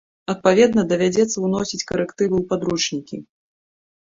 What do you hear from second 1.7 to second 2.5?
карэктывы ў